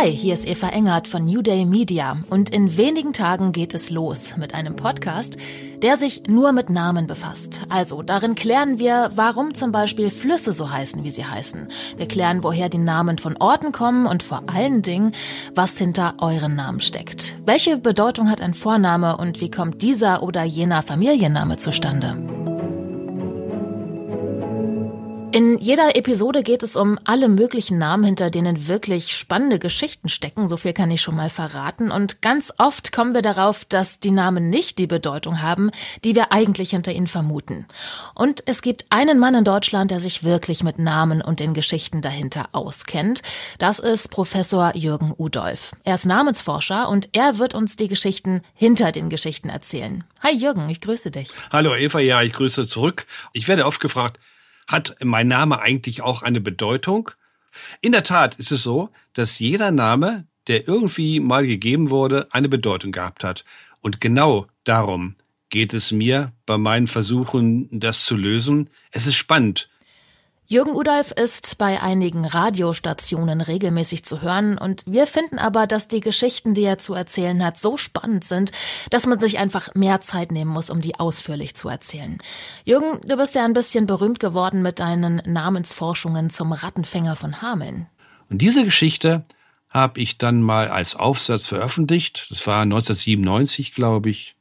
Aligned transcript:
Hi, 0.00 0.12
hier 0.12 0.34
ist 0.34 0.46
Eva 0.46 0.68
Engert 0.68 1.08
von 1.08 1.24
New 1.24 1.42
Day 1.42 1.64
Media 1.64 2.18
und 2.30 2.50
in 2.50 2.76
wenigen 2.76 3.12
Tagen 3.12 3.50
geht 3.50 3.74
es 3.74 3.90
los 3.90 4.36
mit 4.36 4.54
einem 4.54 4.76
Podcast, 4.76 5.38
der 5.82 5.96
sich 5.96 6.22
nur 6.28 6.52
mit 6.52 6.70
Namen 6.70 7.08
befasst. 7.08 7.62
Also 7.68 8.02
darin 8.02 8.36
klären 8.36 8.78
wir, 8.78 9.10
warum 9.16 9.54
zum 9.54 9.72
Beispiel 9.72 10.10
Flüsse 10.10 10.52
so 10.52 10.70
heißen, 10.70 11.02
wie 11.02 11.10
sie 11.10 11.24
heißen. 11.24 11.66
Wir 11.96 12.06
klären, 12.06 12.44
woher 12.44 12.68
die 12.68 12.78
Namen 12.78 13.18
von 13.18 13.38
Orten 13.38 13.72
kommen 13.72 14.06
und 14.06 14.22
vor 14.22 14.44
allen 14.46 14.82
Dingen, 14.82 15.14
was 15.56 15.76
hinter 15.76 16.14
euren 16.18 16.54
Namen 16.54 16.78
steckt. 16.78 17.34
Welche 17.44 17.76
Bedeutung 17.76 18.30
hat 18.30 18.40
ein 18.40 18.54
Vorname 18.54 19.16
und 19.16 19.40
wie 19.40 19.50
kommt 19.50 19.82
dieser 19.82 20.22
oder 20.22 20.44
jener 20.44 20.84
Familienname 20.84 21.56
zustande? 21.56 22.37
In 25.30 25.58
jeder 25.58 25.94
Episode 25.94 26.42
geht 26.42 26.62
es 26.62 26.74
um 26.74 26.98
alle 27.04 27.28
möglichen 27.28 27.76
Namen, 27.76 28.02
hinter 28.02 28.30
denen 28.30 28.66
wirklich 28.66 29.14
spannende 29.14 29.58
Geschichten 29.58 30.08
stecken, 30.08 30.48
so 30.48 30.56
viel 30.56 30.72
kann 30.72 30.90
ich 30.90 31.02
schon 31.02 31.16
mal 31.16 31.28
verraten. 31.28 31.90
Und 31.90 32.22
ganz 32.22 32.54
oft 32.56 32.92
kommen 32.92 33.12
wir 33.12 33.20
darauf, 33.20 33.66
dass 33.66 34.00
die 34.00 34.10
Namen 34.10 34.48
nicht 34.48 34.78
die 34.78 34.86
Bedeutung 34.86 35.42
haben, 35.42 35.70
die 36.02 36.14
wir 36.14 36.32
eigentlich 36.32 36.70
hinter 36.70 36.92
ihnen 36.92 37.08
vermuten. 37.08 37.66
Und 38.14 38.42
es 38.46 38.62
gibt 38.62 38.86
einen 38.88 39.18
Mann 39.18 39.34
in 39.34 39.44
Deutschland, 39.44 39.90
der 39.90 40.00
sich 40.00 40.24
wirklich 40.24 40.62
mit 40.62 40.78
Namen 40.78 41.20
und 41.20 41.40
den 41.40 41.52
Geschichten 41.52 42.00
dahinter 42.00 42.48
auskennt. 42.52 43.20
Das 43.58 43.80
ist 43.80 44.10
Professor 44.10 44.74
Jürgen 44.74 45.12
Udolf. 45.14 45.72
Er 45.84 45.96
ist 45.96 46.06
Namensforscher 46.06 46.88
und 46.88 47.10
er 47.12 47.38
wird 47.38 47.54
uns 47.54 47.76
die 47.76 47.88
Geschichten 47.88 48.40
hinter 48.54 48.92
den 48.92 49.10
Geschichten 49.10 49.50
erzählen. 49.50 50.04
Hi 50.22 50.32
Jürgen, 50.32 50.70
ich 50.70 50.80
grüße 50.80 51.10
dich. 51.10 51.28
Hallo 51.52 51.74
Eva, 51.74 52.00
ja, 52.00 52.22
ich 52.22 52.32
grüße 52.32 52.66
zurück. 52.66 53.04
Ich 53.34 53.46
werde 53.46 53.66
oft 53.66 53.80
gefragt, 53.80 54.18
hat 54.68 54.96
mein 55.02 55.26
Name 55.26 55.58
eigentlich 55.60 56.02
auch 56.02 56.22
eine 56.22 56.40
Bedeutung? 56.40 57.10
In 57.80 57.92
der 57.92 58.04
Tat 58.04 58.36
ist 58.36 58.52
es 58.52 58.62
so, 58.62 58.90
dass 59.14 59.38
jeder 59.38 59.72
Name, 59.72 60.26
der 60.46 60.68
irgendwie 60.68 61.18
mal 61.18 61.46
gegeben 61.46 61.90
wurde, 61.90 62.28
eine 62.30 62.48
Bedeutung 62.48 62.92
gehabt 62.92 63.24
hat. 63.24 63.44
Und 63.80 64.00
genau 64.00 64.46
darum 64.64 65.16
geht 65.50 65.72
es 65.72 65.90
mir 65.90 66.32
bei 66.46 66.58
meinen 66.58 66.86
Versuchen, 66.86 67.68
das 67.80 68.04
zu 68.04 68.16
lösen. 68.16 68.70
Es 68.92 69.06
ist 69.06 69.16
spannend. 69.16 69.70
Jürgen 70.50 70.74
Udolf 70.74 71.12
ist 71.12 71.58
bei 71.58 71.82
einigen 71.82 72.24
Radiostationen 72.24 73.42
regelmäßig 73.42 74.02
zu 74.06 74.22
hören 74.22 74.56
und 74.56 74.82
wir 74.86 75.06
finden 75.06 75.38
aber, 75.38 75.66
dass 75.66 75.88
die 75.88 76.00
Geschichten, 76.00 76.54
die 76.54 76.64
er 76.64 76.78
zu 76.78 76.94
erzählen 76.94 77.44
hat, 77.44 77.58
so 77.58 77.76
spannend 77.76 78.24
sind, 78.24 78.52
dass 78.88 79.06
man 79.06 79.20
sich 79.20 79.36
einfach 79.36 79.74
mehr 79.74 80.00
Zeit 80.00 80.32
nehmen 80.32 80.50
muss, 80.50 80.70
um 80.70 80.80
die 80.80 80.98
ausführlich 80.98 81.54
zu 81.54 81.68
erzählen. 81.68 82.16
Jürgen, 82.64 82.98
du 83.06 83.18
bist 83.18 83.34
ja 83.34 83.44
ein 83.44 83.52
bisschen 83.52 83.84
berühmt 83.84 84.20
geworden 84.20 84.62
mit 84.62 84.78
deinen 84.78 85.20
Namensforschungen 85.26 86.30
zum 86.30 86.52
Rattenfänger 86.52 87.14
von 87.14 87.42
Hameln. 87.42 87.86
Und 88.30 88.40
diese 88.40 88.64
Geschichte 88.64 89.24
habe 89.68 90.00
ich 90.00 90.16
dann 90.16 90.40
mal 90.40 90.68
als 90.68 90.96
Aufsatz 90.96 91.46
veröffentlicht. 91.46 92.26
Das 92.30 92.46
war 92.46 92.62
1997, 92.62 93.74
glaube 93.74 94.08
ich. 94.08 94.34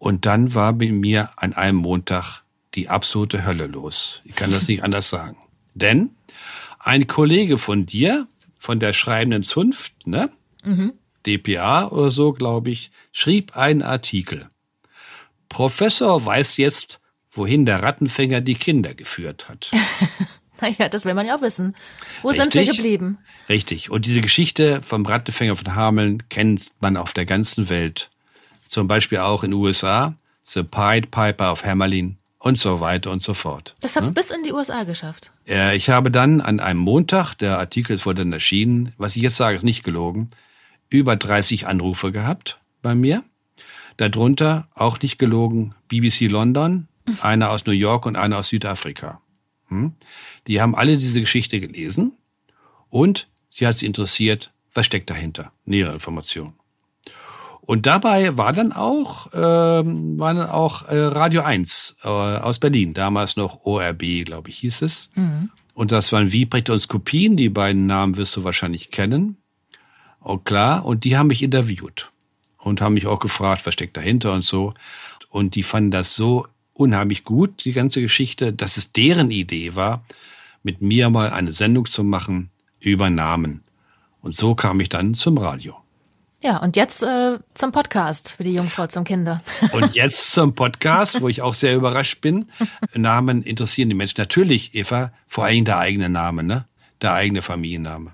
Und 0.00 0.26
dann 0.26 0.56
war 0.56 0.72
bei 0.72 0.90
mir 0.90 1.30
an 1.36 1.52
einem 1.52 1.78
Montag 1.78 2.43
die 2.74 2.88
absolute 2.88 3.44
Hölle 3.44 3.66
los. 3.66 4.22
Ich 4.24 4.34
kann 4.34 4.50
das 4.50 4.68
nicht 4.68 4.82
anders 4.82 5.08
sagen. 5.08 5.36
Denn 5.74 6.10
ein 6.78 7.06
Kollege 7.06 7.58
von 7.58 7.86
dir, 7.86 8.26
von 8.58 8.80
der 8.80 8.92
schreibenden 8.92 9.42
Zunft, 9.42 10.06
ne? 10.06 10.30
Mhm. 10.64 10.94
DPA 11.26 11.88
oder 11.88 12.10
so, 12.10 12.32
glaube 12.32 12.70
ich, 12.70 12.90
schrieb 13.12 13.56
einen 13.56 13.82
Artikel. 13.82 14.48
Professor 15.48 16.24
weiß 16.24 16.58
jetzt, 16.58 17.00
wohin 17.32 17.64
der 17.64 17.82
Rattenfänger 17.82 18.40
die 18.40 18.54
Kinder 18.54 18.94
geführt 18.94 19.48
hat. 19.48 19.70
naja, 20.60 20.88
das 20.88 21.04
will 21.04 21.14
man 21.14 21.26
ja 21.26 21.36
auch 21.36 21.42
wissen. 21.42 21.74
Wo 22.22 22.28
Richtig? 22.28 22.52
sind 22.52 22.66
wir 22.66 22.74
geblieben? 22.74 23.18
Richtig. 23.48 23.90
Und 23.90 24.06
diese 24.06 24.20
Geschichte 24.20 24.82
vom 24.82 25.06
Rattenfänger 25.06 25.56
von 25.56 25.74
Hameln 25.74 26.28
kennt 26.28 26.72
man 26.80 26.96
auf 26.96 27.12
der 27.12 27.24
ganzen 27.24 27.68
Welt. 27.68 28.10
Zum 28.66 28.88
Beispiel 28.88 29.18
auch 29.18 29.44
in 29.44 29.52
den 29.52 29.60
USA. 29.60 30.14
The 30.42 30.62
Pied 30.62 31.10
Piper 31.10 31.52
of 31.52 31.64
Hamelin 31.64 32.18
und 32.44 32.58
so 32.58 32.80
weiter 32.80 33.10
und 33.10 33.22
so 33.22 33.32
fort. 33.32 33.74
Das 33.80 33.96
hat's 33.96 34.08
ne? 34.08 34.12
bis 34.12 34.30
in 34.30 34.42
die 34.42 34.52
USA 34.52 34.84
geschafft. 34.84 35.32
Äh, 35.48 35.74
ich 35.76 35.88
habe 35.88 36.10
dann 36.10 36.42
an 36.42 36.60
einem 36.60 36.78
Montag, 36.78 37.32
der 37.36 37.58
Artikel 37.58 37.94
ist 37.94 38.04
wohl 38.04 38.14
dann 38.14 38.34
erschienen, 38.34 38.92
was 38.98 39.16
ich 39.16 39.22
jetzt 39.22 39.36
sage, 39.36 39.56
ist 39.56 39.62
nicht 39.62 39.82
gelogen, 39.82 40.28
über 40.90 41.16
30 41.16 41.66
Anrufe 41.66 42.12
gehabt 42.12 42.60
bei 42.82 42.94
mir. 42.94 43.24
Darunter, 43.96 44.68
auch 44.74 45.00
nicht 45.00 45.18
gelogen, 45.18 45.74
BBC 45.88 46.28
London, 46.28 46.86
einer 47.22 47.48
aus 47.48 47.64
New 47.64 47.72
York 47.72 48.04
und 48.04 48.16
einer 48.16 48.36
aus 48.36 48.48
Südafrika. 48.48 49.22
Hm? 49.68 49.94
Die 50.46 50.60
haben 50.60 50.74
alle 50.74 50.98
diese 50.98 51.20
Geschichte 51.20 51.60
gelesen 51.60 52.12
und 52.90 53.26
sie 53.48 53.66
hat 53.66 53.76
sie 53.76 53.86
interessiert, 53.86 54.52
was 54.74 54.84
steckt 54.84 55.08
dahinter? 55.08 55.50
Nähere 55.64 55.94
Informationen. 55.94 56.52
Und 57.66 57.86
dabei 57.86 58.36
war 58.36 58.52
dann 58.52 58.72
auch, 58.72 59.28
ähm, 59.32 60.20
war 60.20 60.34
dann 60.34 60.50
auch 60.50 60.86
äh, 60.88 60.98
Radio 60.98 61.42
1 61.42 61.96
äh, 62.04 62.08
aus 62.08 62.58
Berlin, 62.58 62.92
damals 62.92 63.36
noch 63.36 63.64
ORB, 63.64 64.24
glaube 64.26 64.50
ich, 64.50 64.58
hieß 64.58 64.82
es. 64.82 65.08
Mhm. 65.14 65.50
Und 65.72 65.90
das 65.90 66.12
waren 66.12 66.30
Wiebrecht 66.30 66.68
und 66.68 66.78
Skopin, 66.78 67.36
die 67.36 67.48
beiden 67.48 67.86
Namen 67.86 68.18
wirst 68.18 68.36
du 68.36 68.44
wahrscheinlich 68.44 68.90
kennen. 68.90 69.38
Oh 70.22 70.36
klar, 70.36 70.84
und 70.84 71.04
die 71.04 71.16
haben 71.16 71.28
mich 71.28 71.42
interviewt 71.42 72.12
und 72.58 72.82
haben 72.82 72.94
mich 72.94 73.06
auch 73.06 73.18
gefragt, 73.18 73.64
was 73.66 73.74
steckt 73.74 73.96
dahinter 73.96 74.34
und 74.34 74.44
so. 74.44 74.74
Und 75.30 75.54
die 75.54 75.62
fanden 75.62 75.90
das 75.90 76.14
so 76.14 76.46
unheimlich 76.74 77.24
gut, 77.24 77.64
die 77.64 77.72
ganze 77.72 78.02
Geschichte, 78.02 78.52
dass 78.52 78.76
es 78.76 78.92
deren 78.92 79.30
Idee 79.30 79.74
war, 79.74 80.04
mit 80.62 80.82
mir 80.82 81.08
mal 81.08 81.30
eine 81.30 81.52
Sendung 81.52 81.86
zu 81.86 82.04
machen 82.04 82.50
über 82.78 83.08
Namen. 83.08 83.62
Und 84.20 84.34
so 84.34 84.54
kam 84.54 84.80
ich 84.80 84.90
dann 84.90 85.14
zum 85.14 85.38
Radio. 85.38 85.83
Ja, 86.44 86.58
und 86.58 86.76
jetzt 86.76 87.02
äh, 87.02 87.38
zum 87.54 87.72
Podcast 87.72 88.32
für 88.32 88.44
die 88.44 88.52
Jungfrau 88.52 88.86
zum 88.86 89.04
Kinder. 89.04 89.42
Und 89.72 89.94
jetzt 89.94 90.32
zum 90.32 90.54
Podcast, 90.54 91.22
wo 91.22 91.28
ich 91.30 91.40
auch 91.40 91.54
sehr 91.54 91.74
überrascht 91.74 92.20
bin. 92.20 92.52
Namen 92.92 93.42
interessieren 93.42 93.88
die 93.88 93.94
Menschen. 93.94 94.16
Natürlich, 94.18 94.74
Eva, 94.74 95.10
vor 95.26 95.46
allem 95.46 95.64
der 95.64 95.78
eigene 95.78 96.10
Name, 96.10 96.42
ne? 96.42 96.66
Der 97.00 97.14
eigene 97.14 97.40
Familienname. 97.40 98.12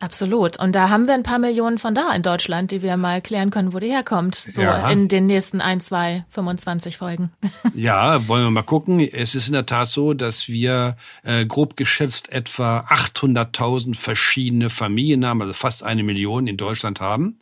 Absolut. 0.00 0.58
Und 0.58 0.72
da 0.74 0.88
haben 0.88 1.06
wir 1.06 1.12
ein 1.12 1.22
paar 1.22 1.38
Millionen 1.38 1.76
von 1.76 1.94
da 1.94 2.12
in 2.12 2.22
Deutschland, 2.22 2.70
die 2.70 2.80
wir 2.80 2.96
mal 2.96 3.20
klären 3.20 3.50
können, 3.50 3.74
wo 3.74 3.78
die 3.78 3.90
herkommt. 3.90 4.34
So 4.34 4.62
ja. 4.62 4.88
in 4.90 5.08
den 5.08 5.26
nächsten 5.26 5.60
ein, 5.60 5.78
zwei, 5.80 6.24
25 6.30 6.96
Folgen. 6.96 7.30
Ja, 7.74 8.26
wollen 8.26 8.44
wir 8.44 8.50
mal 8.50 8.62
gucken. 8.62 9.00
Es 9.00 9.34
ist 9.34 9.46
in 9.46 9.52
der 9.52 9.66
Tat 9.66 9.88
so, 9.88 10.12
dass 10.12 10.48
wir 10.48 10.96
äh, 11.22 11.46
grob 11.46 11.76
geschätzt 11.76 12.32
etwa 12.32 12.80
800.000 12.88 13.94
verschiedene 13.94 14.70
Familiennamen, 14.70 15.42
also 15.42 15.52
fast 15.52 15.84
eine 15.84 16.02
Million 16.02 16.46
in 16.46 16.56
Deutschland 16.56 17.00
haben. 17.00 17.38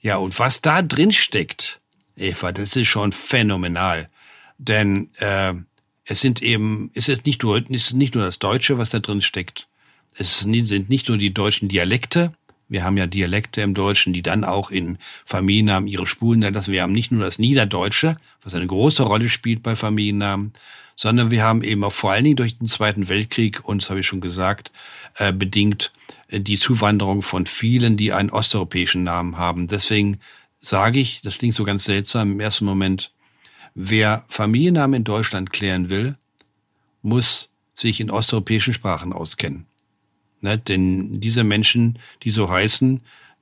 Ja, 0.00 0.16
und 0.16 0.38
was 0.38 0.60
da 0.60 0.82
drin 0.82 1.12
steckt, 1.12 1.80
Eva, 2.16 2.52
das 2.52 2.74
ist 2.76 2.88
schon 2.88 3.12
phänomenal. 3.12 4.08
Denn 4.58 5.10
äh, 5.18 5.54
es 6.04 6.20
sind 6.20 6.42
eben, 6.42 6.90
es 6.94 7.08
ist 7.08 7.26
nicht 7.26 7.42
nur, 7.42 7.58
es 7.58 7.68
ist 7.68 7.92
nicht 7.94 8.14
nur 8.14 8.24
das 8.24 8.38
Deutsche, 8.38 8.78
was 8.78 8.90
da 8.90 8.98
drin 8.98 9.22
steckt. 9.22 9.68
Es 10.16 10.40
sind 10.40 10.88
nicht 10.88 11.08
nur 11.08 11.18
die 11.18 11.32
deutschen 11.32 11.68
Dialekte. 11.68 12.32
Wir 12.68 12.84
haben 12.84 12.96
ja 12.96 13.06
Dialekte 13.06 13.62
im 13.62 13.74
Deutschen, 13.74 14.12
die 14.12 14.22
dann 14.22 14.44
auch 14.44 14.70
in 14.70 14.98
Familiennamen 15.24 15.88
ihre 15.88 16.06
Spuren 16.06 16.40
lassen. 16.40 16.72
Wir 16.72 16.82
haben 16.82 16.92
nicht 16.92 17.10
nur 17.10 17.24
das 17.24 17.38
Niederdeutsche, 17.38 18.16
was 18.42 18.54
eine 18.54 18.66
große 18.66 19.02
Rolle 19.02 19.28
spielt 19.28 19.62
bei 19.62 19.74
Familiennamen, 19.74 20.52
sondern 20.94 21.30
wir 21.30 21.42
haben 21.42 21.62
eben 21.62 21.82
auch 21.82 21.92
vor 21.92 22.12
allen 22.12 22.24
Dingen 22.24 22.36
durch 22.36 22.58
den 22.58 22.68
Zweiten 22.68 23.08
Weltkrieg, 23.08 23.64
und 23.64 23.82
das 23.82 23.90
habe 23.90 24.00
ich 24.00 24.06
schon 24.06 24.20
gesagt, 24.20 24.70
äh, 25.16 25.32
bedingt 25.32 25.92
die 26.30 26.58
Zuwanderung 26.58 27.22
von 27.22 27.46
vielen, 27.46 27.96
die 27.96 28.12
einen 28.12 28.30
osteuropäischen 28.30 29.02
Namen 29.02 29.36
haben. 29.36 29.66
Deswegen 29.66 30.20
sage 30.58 31.00
ich, 31.00 31.22
das 31.22 31.38
klingt 31.38 31.54
so 31.54 31.64
ganz 31.64 31.84
seltsam 31.84 32.32
im 32.32 32.40
ersten 32.40 32.66
Moment, 32.66 33.12
wer 33.74 34.24
Familiennamen 34.28 34.98
in 34.98 35.04
Deutschland 35.04 35.52
klären 35.52 35.88
will, 35.88 36.16
muss 37.02 37.50
sich 37.74 38.00
in 38.00 38.10
osteuropäischen 38.10 38.74
Sprachen 38.74 39.12
auskennen. 39.12 39.66
Ne? 40.40 40.58
Denn 40.58 41.20
diese 41.20 41.44
Menschen, 41.44 41.98
die 42.22 42.30
so 42.30 42.50
heißen, 42.50 43.00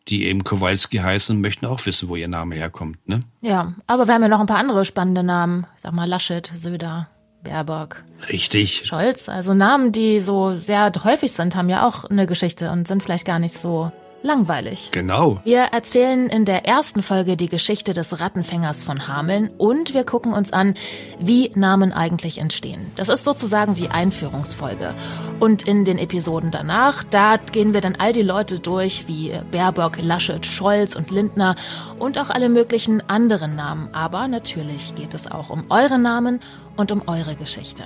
die 0.08 0.26
eben 0.26 0.44
Kowalski 0.44 0.98
heißen, 0.98 1.40
möchten 1.40 1.66
auch 1.66 1.84
wissen, 1.86 2.08
wo 2.08 2.16
ihr 2.16 2.28
Name 2.28 2.54
herkommt. 2.54 3.06
Ne? 3.08 3.20
Ja, 3.40 3.74
aber 3.86 4.06
wir 4.06 4.14
haben 4.14 4.22
ja 4.22 4.28
noch 4.28 4.40
ein 4.40 4.46
paar 4.46 4.58
andere 4.58 4.84
spannende 4.84 5.22
Namen. 5.22 5.66
Ich 5.76 5.82
sag 5.82 5.92
mal 5.92 6.08
Laschet, 6.08 6.50
Söder. 6.54 7.08
Baerbock. 7.44 8.02
Richtig. 8.28 8.84
Scholz. 8.86 9.28
Also 9.28 9.54
Namen, 9.54 9.92
die 9.92 10.18
so 10.18 10.56
sehr 10.56 10.90
häufig 11.04 11.32
sind, 11.32 11.54
haben 11.54 11.68
ja 11.68 11.86
auch 11.86 12.04
eine 12.04 12.26
Geschichte 12.26 12.70
und 12.70 12.88
sind 12.88 13.02
vielleicht 13.02 13.24
gar 13.24 13.38
nicht 13.38 13.54
so 13.54 13.92
langweilig. 14.22 14.90
Genau. 14.92 15.40
Wir 15.44 15.60
erzählen 15.60 16.28
in 16.28 16.44
der 16.44 16.66
ersten 16.66 17.02
Folge 17.02 17.36
die 17.36 17.48
Geschichte 17.48 17.92
des 17.92 18.20
Rattenfängers 18.20 18.84
von 18.84 19.06
Hameln 19.06 19.50
und 19.58 19.94
wir 19.94 20.04
gucken 20.04 20.32
uns 20.32 20.52
an, 20.52 20.74
wie 21.18 21.50
Namen 21.54 21.92
eigentlich 21.92 22.38
entstehen. 22.38 22.90
Das 22.96 23.08
ist 23.08 23.24
sozusagen 23.24 23.74
die 23.74 23.90
Einführungsfolge. 23.90 24.94
Und 25.40 25.66
in 25.66 25.84
den 25.84 25.98
Episoden 25.98 26.50
danach, 26.50 27.04
da 27.04 27.36
gehen 27.36 27.74
wir 27.74 27.80
dann 27.80 27.96
all 27.96 28.12
die 28.12 28.22
Leute 28.22 28.58
durch, 28.58 29.06
wie 29.06 29.32
Baerbock, 29.50 29.98
Laschet, 30.00 30.44
Scholz 30.44 30.96
und 30.96 31.10
Lindner 31.10 31.54
und 31.98 32.18
auch 32.18 32.30
alle 32.30 32.48
möglichen 32.48 33.08
anderen 33.08 33.54
Namen. 33.54 33.88
Aber 33.92 34.26
natürlich 34.26 34.94
geht 34.94 35.14
es 35.14 35.30
auch 35.30 35.50
um 35.50 35.64
eure 35.70 35.98
Namen 35.98 36.40
und 36.76 36.92
um 36.92 37.02
eure 37.06 37.36
Geschichte. 37.36 37.84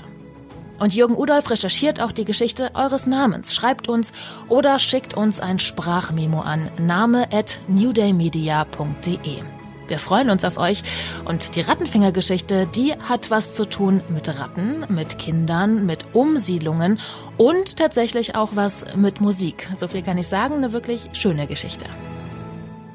Und 0.83 0.97
Jürgen 0.97 1.17
Udolf 1.17 1.49
recherchiert 1.49 2.01
auch 2.01 2.11
die 2.11 2.25
Geschichte 2.25 2.73
eures 2.75 3.07
Namens. 3.07 3.55
Schreibt 3.55 3.89
uns 3.89 4.13
oder 4.49 4.81
schickt 4.81 5.15
uns 5.15 5.39
ein 5.39 5.61
Sprachmemo 5.61 6.41
an 6.41 6.73
name 6.77 7.33
at 7.33 7.61
newdaymedia.de. 7.69 9.43
Wir 9.87 9.99
freuen 10.01 10.29
uns 10.29 10.45
auf 10.45 10.59
euch. 10.59 10.83
Und 11.25 11.55
die 11.55 11.61
Rattenfänger-Geschichte, 11.61 12.67
die 12.75 12.95
hat 12.95 13.31
was 13.31 13.53
zu 13.53 13.65
tun 13.65 14.01
mit 14.09 14.29
Ratten, 14.29 14.85
mit 14.89 15.21
Kindern, 15.21 15.87
mit 15.87 16.05
Umsiedlungen 16.15 16.99
und 17.37 17.77
tatsächlich 17.77 18.35
auch 18.35 18.57
was 18.57 18.85
mit 18.97 19.21
Musik. 19.21 19.69
So 19.77 19.87
viel 19.87 20.03
kann 20.03 20.19
ich 20.19 20.27
sagen, 20.27 20.57
eine 20.57 20.73
wirklich 20.73 21.11
schöne 21.13 21.47
Geschichte. 21.47 21.85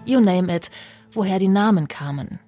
You 0.03 0.19
name 0.19 0.53
it, 0.53 0.71
woher 1.13 1.39
die 1.39 1.47
Namen 1.47 1.87
kamen. 1.87 2.41